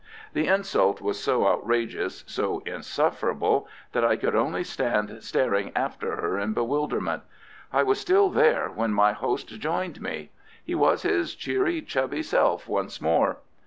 [0.33, 6.39] The insult was so outrageous, so insufferable, that I could only stand staring after her
[6.39, 7.21] in bewilderment.
[7.71, 10.31] I was still there when my host joined me.
[10.65, 13.41] He was his cheery, chubby self once more.